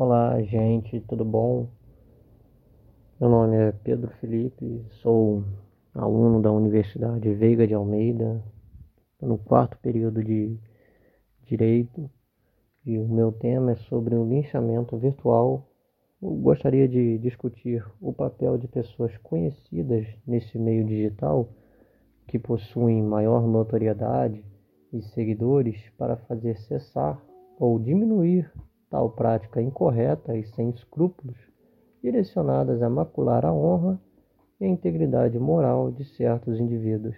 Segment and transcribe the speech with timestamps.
[0.00, 1.66] Olá, gente, tudo bom?
[3.20, 5.42] Meu nome é Pedro Felipe, sou
[5.92, 8.40] aluno da Universidade Veiga de Almeida,
[9.20, 10.56] no quarto período de
[11.42, 12.08] Direito,
[12.86, 15.68] e o meu tema é sobre o linchamento virtual.
[16.22, 21.48] Eu gostaria de discutir o papel de pessoas conhecidas nesse meio digital
[22.28, 24.44] que possuem maior notoriedade
[24.92, 27.20] e seguidores para fazer cessar
[27.58, 28.48] ou diminuir
[28.90, 31.36] tal prática incorreta e sem escrúpulos,
[32.02, 34.00] direcionadas a macular a honra
[34.60, 37.16] e a integridade moral de certos indivíduos.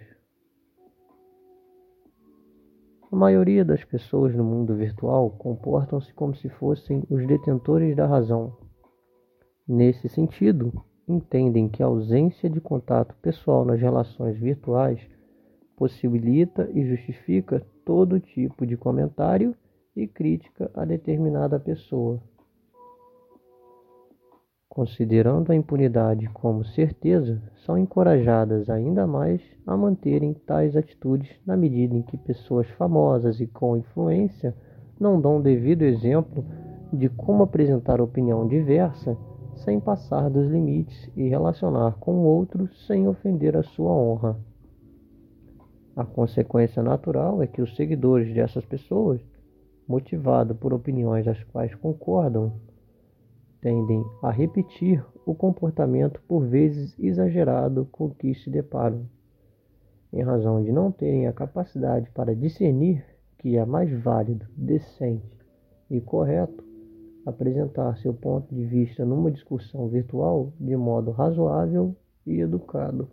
[3.11, 8.55] A maioria das pessoas no mundo virtual comportam-se como se fossem os detentores da razão.
[9.67, 10.71] Nesse sentido,
[11.07, 15.01] entendem que a ausência de contato pessoal nas relações virtuais
[15.75, 19.55] possibilita e justifica todo tipo de comentário
[19.95, 22.19] e crítica a determinada pessoa.
[24.69, 31.93] Considerando a impunidade como certeza, são encorajadas ainda mais a manterem tais atitudes na medida
[31.93, 34.55] em que pessoas famosas e com influência
[34.97, 36.45] não dão devido exemplo
[36.93, 39.17] de como apresentar opinião diversa
[39.55, 44.39] sem passar dos limites e relacionar com o outro sem ofender a sua honra.
[45.95, 49.19] A consequência natural é que os seguidores dessas pessoas
[49.91, 52.53] motivado por opiniões às quais concordam,
[53.59, 59.05] tendem a repetir o comportamento por vezes exagerado com que se deparam,
[60.13, 63.03] em razão de não terem a capacidade para discernir
[63.37, 65.29] que é mais válido, decente
[65.89, 66.63] e correto
[67.25, 71.95] apresentar seu ponto de vista numa discussão virtual de modo razoável
[72.25, 73.09] e educado.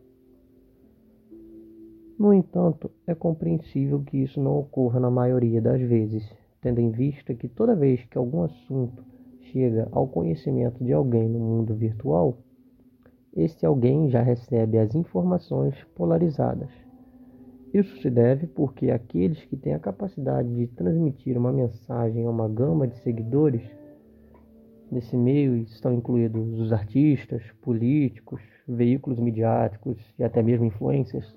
[2.18, 6.24] No entanto, é compreensível que isso não ocorra na maioria das vezes
[6.68, 9.02] tendo em vista que toda vez que algum assunto
[9.50, 12.36] chega ao conhecimento de alguém no mundo virtual,
[13.34, 16.68] este alguém já recebe as informações polarizadas.
[17.72, 22.48] Isso se deve porque aqueles que têm a capacidade de transmitir uma mensagem a uma
[22.48, 23.62] gama de seguidores
[24.92, 31.34] nesse meio estão incluídos os artistas, políticos, veículos midiáticos e até mesmo influencers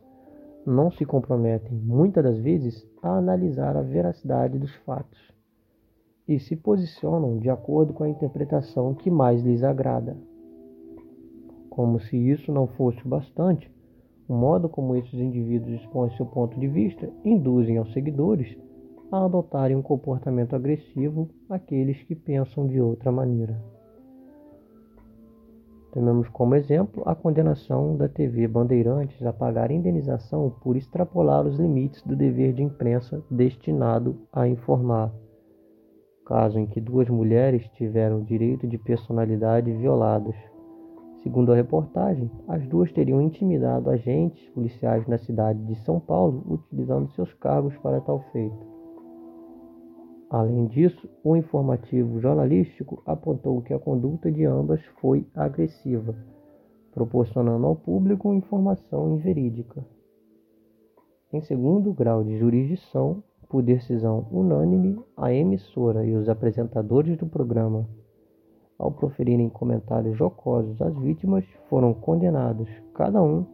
[0.66, 5.20] não se comprometem, muitas das vezes, a analisar a veracidade dos fatos
[6.28, 10.16] e se posicionam de acordo com a interpretação que mais lhes agrada.
[11.70, 13.72] Como se isso não fosse bastante,
[14.28, 18.58] o modo como esses indivíduos expõem seu ponto de vista induzem aos seguidores
[19.12, 23.62] a adotarem um comportamento agressivo àqueles que pensam de outra maneira.
[25.91, 32.02] Tomemos como exemplo a condenação da TV Bandeirantes a pagar indenização por extrapolar os limites
[32.03, 35.13] do dever de imprensa destinado a informar,
[36.25, 40.35] caso em que duas mulheres tiveram o direito de personalidade violados.
[41.24, 47.12] Segundo a reportagem, as duas teriam intimidado agentes policiais na cidade de São Paulo utilizando
[47.12, 48.81] seus cargos para tal feito.
[50.31, 56.16] Além disso, o informativo jornalístico apontou que a conduta de ambas foi agressiva,
[56.94, 59.86] proporcionando ao público informação inverídica.
[61.34, 67.86] Em segundo grau de jurisdição, por decisão unânime, a emissora e os apresentadores do programa,
[68.80, 73.46] ao proferirem comentários jocosos às vítimas, foram condenados, cada um,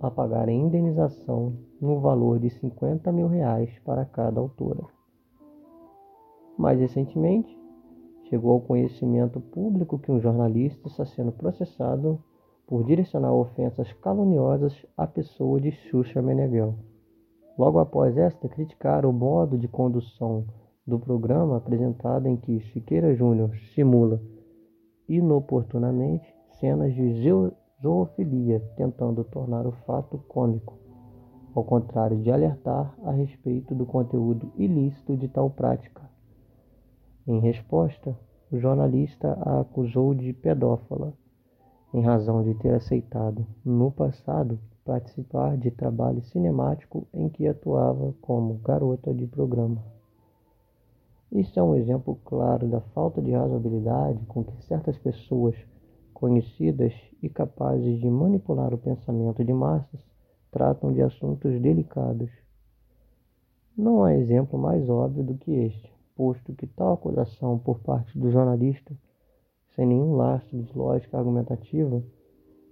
[0.00, 4.97] a pagar a indenização no valor de 50 mil reais para cada autora.
[6.58, 7.56] Mais recentemente,
[8.24, 12.20] chegou ao conhecimento público que um jornalista está sendo processado
[12.66, 16.74] por direcionar ofensas caluniosas à pessoa de Xuxa Meneghel.
[17.56, 20.44] Logo após esta, criticaram o modo de condução
[20.84, 24.20] do programa apresentado em que Siqueira Júnior simula
[25.08, 26.26] inoportunamente
[26.60, 27.14] cenas de
[27.80, 30.76] zoofilia, tentando tornar o fato cômico,
[31.54, 36.17] ao contrário de alertar a respeito do conteúdo ilícito de tal prática.
[37.30, 38.18] Em resposta,
[38.50, 41.12] o jornalista a acusou de pedófila,
[41.92, 48.54] em razão de ter aceitado, no passado, participar de trabalho cinemático em que atuava como
[48.54, 49.84] garota de programa.
[51.30, 55.54] Isso é um exemplo claro da falta de razoabilidade com que certas pessoas
[56.14, 60.00] conhecidas e capazes de manipular o pensamento de massas
[60.50, 62.30] tratam de assuntos delicados.
[63.76, 68.28] Não há exemplo mais óbvio do que este posto que tal acusação por parte do
[68.28, 68.92] jornalista,
[69.76, 72.02] sem nenhum lastro de lógica argumentativa,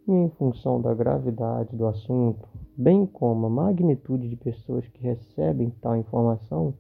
[0.09, 5.71] e em função da gravidade do assunto, bem como a magnitude de pessoas que recebem
[5.81, 6.75] tal informação,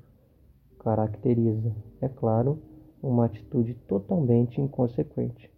[0.81, 2.59] caracteriza, é claro,
[3.01, 5.49] uma atitude totalmente inconsequente,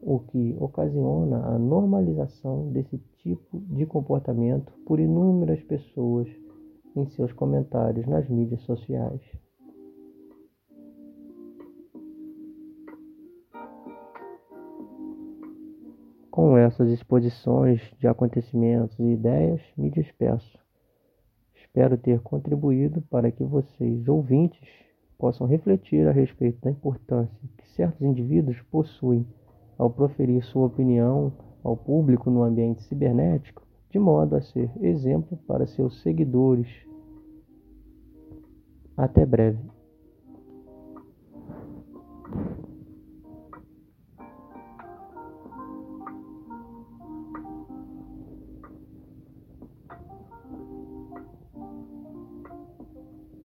[0.00, 6.26] o que ocasiona a normalização desse tipo de comportamento por inúmeras pessoas
[6.96, 9.20] em seus comentários nas mídias sociais.
[16.62, 20.58] Essas exposições de acontecimentos e ideias, me despeço.
[21.54, 24.60] Espero ter contribuído para que vocês, ouvintes,
[25.18, 29.26] possam refletir a respeito da importância que certos indivíduos possuem
[29.78, 31.32] ao proferir sua opinião
[31.62, 36.68] ao público no ambiente cibernético, de modo a ser exemplo para seus seguidores.
[38.96, 39.71] Até breve.